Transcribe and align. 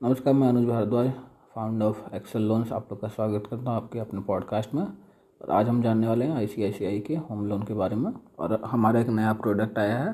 नमस्कार, 0.00 0.34
मैं 0.34 0.48
Anuj 0.48 0.64
Bhardwaj 0.64 1.08
founder 1.54 1.84
of 1.84 2.14
Excel 2.14 2.42
Loans 2.42 2.70
आप 2.72 2.86
लोग 2.90 3.00
का 3.00 3.08
स्वागत 3.08 3.46
करता 3.46 3.70
हूँ 3.70 3.76
आपके 3.76 3.98
अपने 3.98 4.20
पॉडकास्ट 4.20 4.74
में। 4.74 4.82
और 4.82 5.50
आज 5.50 5.68
हम 5.68 5.82
जानने 5.82 6.06
वाले 6.06 6.24
हैं 6.24 6.34
आईसीआईसीआई 6.34 7.00
के 7.00 7.16
होम 7.16 7.44
लोन 7.48 7.62
के 7.62 7.74
बारे 7.74 7.96
में। 7.96 8.10
और 8.38 8.52
हमारा 8.64 9.00
एक 9.00 9.08
नया 9.08 9.32
प्रोडक्ट 9.32 9.78
आया 9.78 9.98
है 9.98 10.12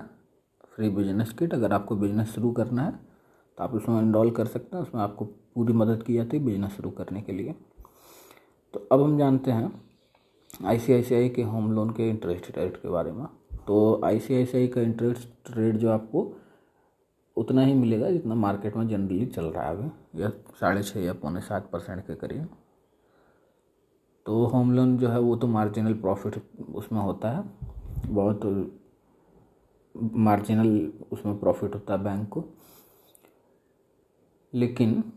फ्री 0.75 0.89
बिज़नेस 0.89 1.33
किट 1.33 1.55
अगर 1.55 1.73
आपको 1.73 1.97
बिज़नेस 1.97 2.35
शुरू 2.35 2.51
करना 2.53 2.83
है 2.83 2.93
तो 3.59 3.65
आप 3.65 3.75
उसमें 3.75 4.01
इनरोल 4.01 4.31
कर 4.31 4.47
सकते 4.47 4.77
हैं। 4.77 4.83
उसमें 4.83 5.03
आपको 5.03 5.25
पूरी 5.25 5.73
मदद 5.73 6.03
की 6.03 6.15
जाती 6.15 6.37
है 6.37 6.45
बिज़नेस 6.45 6.73
शुरू 6.77 6.91
करने 6.91 7.23
के 7.23 7.33
लिए। 7.33 7.55
तो 8.75 8.87
अब 8.93 9.03
हम 9.03 9.17
जानते 9.19 9.51
हैं 9.51 9.73
आईसीआईसीआई 10.65 11.29
के 11.29 11.43
होम 11.43 11.73
लोन 11.73 11.91
के 11.91 12.09
इंटरेस्ट 12.11 12.59
रेट 12.59 12.77
के 12.77 12.89
बारे 12.89 13.13
में। 13.13 13.25
तो 13.67 14.01
आईसीआईसीआई 14.05 14.67
का 14.67 14.81
इंटरेस्ट 14.81 15.57
रेट 15.57 15.77
जो 15.77 15.91
आपको 15.91 16.33
उतना 17.37 17.63
ही 17.63 17.75
मिलेगा 17.75 18.11
जितना 18.11 18.35
मार्केट 18.35 18.77
में 18.77 18.89
जनरली 18.89 19.27
चल 19.27 19.45
रहा 19.45 19.65
है 19.65 19.77
अभी। 19.77 20.23
या 20.23 20.31
साढ़े 20.31 20.83
छः 20.83 21.01
या 21.01 21.13
पौने 21.13 21.41
सात 21.41 21.71
परसेंट 21.71 22.07
के 22.07 22.15
करीब। 22.15 22.49
तो 24.27 24.45
होम 24.47 24.73
लोन 24.73 24.99
जो 24.99 25.09
है 25.09 25.21
वो 25.21 25.37
तो 25.37 25.47
मार्जिनल 25.47 25.95
प्रॉफिट 25.95 26.43
उसमें 26.75 27.01
होता 27.01 27.31
है। 27.31 27.45
बहुत 28.07 28.41
मार्जिनल 29.97 30.93
उसमें 31.13 31.39
प्रॉफिट 31.41 31.75
होता 31.75 31.95
है 31.95 32.03
बैंक 32.03 32.29
को। 32.29 32.45
लेकिन 34.55 35.13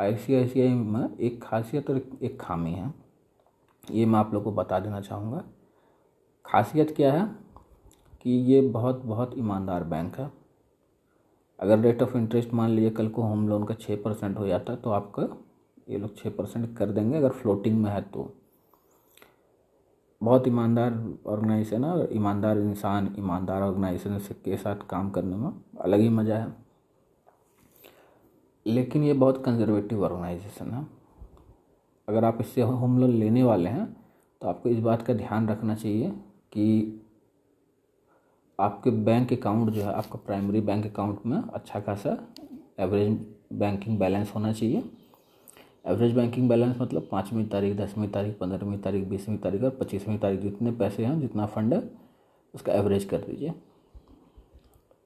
आईसीआईसीआई 0.00 0.68
में 0.68 1.16
एक 1.18 1.44
खासियत 1.44 1.90
और 1.90 2.02
एक 2.22 2.40
खामी 2.40 2.72
है। 2.72 2.94
ये 3.90 4.06
मैं 4.06 4.18
आप 4.18 4.34
लोग 4.34 4.44
को 4.44 4.52
बता 4.52 4.80
देना 4.80 5.00
चाहूँगा। 5.00 5.44
खासियत 6.46 6.96
क्या 6.96 7.12
है 7.12 7.36
कि 8.22 8.30
ये 8.30 8.60
बहुत 8.60 9.02
बहुत 9.04 9.38
ईमानदार 9.38 9.84
बैंक 9.84 10.16
है। 10.16 10.45
अगर 11.58 11.78
रेट 11.78 12.02
ऑफ़ 12.02 12.16
इंटरेस्ट 12.16 12.52
मान 12.54 12.70
लीजिए 12.70 12.90
कल 12.90 13.08
को 13.08 13.22
होम 13.22 13.48
लोन 13.48 13.64
का 13.64 13.74
छः 13.74 14.02
परसेंट 14.02 14.38
हो 14.38 14.46
जाता 14.46 14.72
है 14.72 14.78
तो 14.78 14.90
आपका 14.90 15.22
ये 15.88 15.98
लोग 15.98 16.16
छः 16.16 16.30
परसेंट 16.30 16.76
कर 16.76 16.90
देंगे 16.90 17.16
अगर 17.18 17.30
फ्लोटिंग 17.30 17.82
में 17.82 17.90
है 17.90 18.00
तो। 18.04 18.32
बहुत 20.22 20.48
ईमानदार 20.48 20.92
ऑर्गेनाइजेशन 21.26 21.84
है 21.84 21.90
और 21.90 22.08
ईमानदार 22.12 22.58
इंसान, 22.58 23.14
ईमानदार 23.18 23.62
ऑर्गेनाइजेशन 23.62 24.18
के 24.44 24.56
साथ 24.56 24.86
काम 24.90 25.10
करने 25.10 25.36
में 25.36 25.50
अलग 25.80 26.00
ही 26.00 26.08
मज़ा 26.08 26.38
है। 26.38 26.54
लेकिन 28.66 29.02
ये 29.04 29.12
बहुत 29.12 29.44
कंजर्वेटिव 29.44 30.04
ऑर्गेनाइजेशन 30.04 30.70
है। 30.70 30.86
अगर 32.08 32.24
आप 32.24 32.38
इससे 32.40 32.62
होम 32.62 32.98
लोन 32.98 33.10
लेने 33.10 33.42
वाले 33.42 33.70
हैं 33.70 33.86
तो 34.42 34.48
आपको 34.48 34.68
इस 34.68 34.78
बात 34.78 35.02
का 35.02 35.14
ध्यान 35.14 35.48
रखना 35.48 35.74
चाहिए 35.74 36.10
कि 36.52 37.00
आपके 38.58 38.90
बैंक 38.90 39.32
अकाउंट 39.32 39.70
जो 39.70 39.82
है, 39.82 39.92
आपका 39.92 40.18
प्राइमरी 40.26 40.60
बैंक 40.60 40.86
अकाउंट 40.86 41.26
में 41.26 41.36
अच्छा 41.36 41.80
खासा 41.80 42.16
एवरेज 42.80 43.18
बैंकिंग 43.52 43.98
बैलेंस 43.98 44.32
होना 44.34 44.52
चाहिए। 44.52 44.82
एवरेज 45.86 46.14
बैंकिंग 46.14 46.48
बैलेंस 46.48 46.76
मतलब 46.80 47.08
पाँचवीं 47.12 47.44
तारीख, 47.46 47.76
दसवीं 47.76 48.08
तारीख, 48.08 48.38
पंद्रहवीं 48.38 48.78
तारीख, 48.78 49.06
बीसवीं 49.08 49.36
तारीख 49.38 49.62
और 49.62 49.70
पच्चीसवीं 49.70 50.18
तारीख, 50.18 50.40
जितने 50.40 50.72
पैसे 50.72 51.04
हैं, 51.04 51.20
जितना 51.20 51.46
फंड 51.46 51.74
है, 51.74 51.82
उसका 52.54 52.72
एवरेज 52.72 53.04
कर 53.04 53.18
दीजिए। 53.18 53.52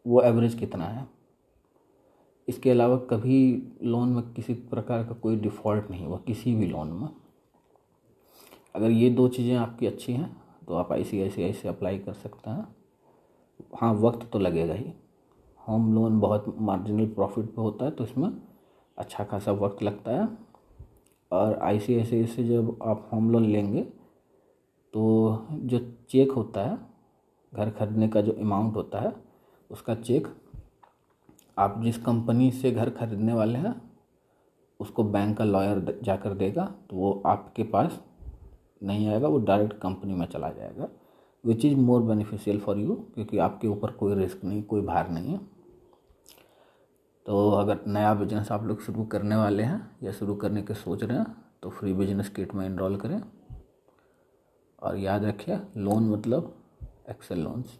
वो 0.06 0.22
एवरेज 0.22 0.54
कितना 0.54 0.84
है? 0.84 1.06
इसके 2.48 2.70
अलावा 2.70 2.96
कभी 3.10 3.40
लोन 3.82 4.08
में 4.08 4.32
किसी 4.32 4.54
प्रकार 4.54 5.04
का 5.04 5.14
कोई 5.14 5.36
डिफ़ॉल्ट 5.36 5.90
नहीं 5.90 6.06
हुआ, 6.06 6.18
किसी 6.18 6.54
भी 6.54 6.66
लोन 6.66 6.92
में। 6.92 7.08
अगर 8.74 8.90
ये 8.90 9.10
दो 9.10 9.28
चीज़ें 9.28 9.56
आपकी 9.56 9.86
अच्छी 9.86 10.12
हैं 10.12 10.36
तो 10.68 10.74
आप 10.74 10.92
आई 10.92 11.04
सी 11.04 11.68
अप्लाई 11.68 11.98
कर 11.98 12.12
सकते 12.14 12.50
हैं। 12.50 12.66
हाँ 13.72 13.92
वक्त 13.94 14.28
तो 14.32 14.38
लगेगा 14.38 14.74
ही। 14.74 14.92
होम 15.60 15.92
लोन 15.94 16.18
बहुत 16.20 16.54
मार्जिनल 16.60 17.06
प्रॉफिट 17.08 17.46
पे 17.46 17.62
होता 17.62 17.84
है 17.84 17.90
तो 17.90 18.04
इसमें 18.04 18.30
अच्छा 18.98 19.24
खासा 19.24 19.52
वक्त 19.54 19.82
लगता 19.82 20.12
है। 20.12 20.28
और 21.30 21.58
आई 21.58 21.78
सी 21.78 22.02
से 22.04 22.44
जब 22.44 22.78
आप 22.82 23.08
होम 23.12 23.30
लोन 23.30 23.44
लेंगे 23.46 23.82
तो 24.94 25.46
जो 25.52 25.78
चेक 26.10 26.32
होता 26.32 26.60
है, 26.60 26.78
घर 27.52 27.70
खरीदने 27.70 28.08
का 28.08 28.20
जो 28.20 28.32
अमाउंट 28.32 28.76
होता 28.76 29.00
है, 29.00 29.12
उसका 29.70 29.94
चेक 29.94 30.28
आप 31.58 31.80
जिस 31.82 31.98
कंपनी 31.98 32.50
से 32.52 32.70
घर 32.70 32.90
खरीदने 32.90 33.32
वाले 33.32 33.58
हैं, 33.58 33.74
उसको 34.80 35.04
बैंक 35.04 35.36
का 35.38 35.44
लॉयर 35.44 36.00
जाकर 36.04 36.34
देगा 36.34 36.64
तो 36.90 36.96
वो 36.96 37.22
आपके 37.26 37.62
पास 37.64 38.00
नहीं 38.82 39.08
आएगा, 39.08 39.28
वो 39.28 39.38
डायरेक्ट 39.38 39.80
कंपनी 39.80 40.14
में 40.14 40.26
चला 40.26 40.48
जाएगा। 40.50 40.88
Which 41.44 41.64
is 41.64 41.76
more 41.76 42.02
beneficial 42.02 42.58
for 42.60 42.78
you 42.78 42.94
क्योंकि 43.14 43.38
आपके 43.38 43.68
ऊपर 43.68 43.90
कोई 43.90 44.14
रिस्क 44.14 44.44
नहीं, 44.44 44.62
कोई 44.62 44.80
भार 44.82 45.10
नहीं 45.10 45.32
है। 45.32 45.38
तो 47.26 47.50
अगर 47.50 47.84
नया 47.86 48.14
बिज़नेस 48.14 48.50
आप 48.52 48.64
लोग 48.64 48.80
शुरू 48.82 49.04
करने 49.04 49.36
वाले 49.36 49.62
हैं 49.62 49.98
या 50.02 50.12
शुरू 50.12 50.34
करने 50.34 50.62
के 50.62 50.74
सोच 50.74 51.02
रहे 51.04 51.18
हैं 51.18 51.26
तो 51.62 51.70
फ्री 51.70 51.92
बिज़नेस 51.94 52.28
किट 52.28 52.54
में 52.54 52.64
इनरोल 52.66 52.96
करें। 52.96 53.20
और 54.82 54.96
याद 54.98 55.24
रखिए 55.24 55.58
लोन 55.76 56.08
मतलब 56.10 56.54
एक्सेल 57.10 57.38
लोन्स 57.38 57.78